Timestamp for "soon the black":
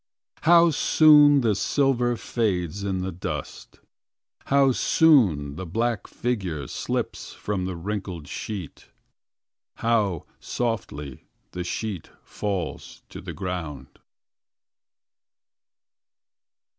4.71-6.07